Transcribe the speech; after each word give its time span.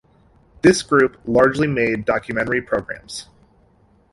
This 0.63 0.81
group 0.81 1.19
largely 1.27 1.67
made 1.67 2.05
documentary 2.05 2.59
programmes. 2.59 3.27